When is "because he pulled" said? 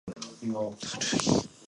0.99-1.31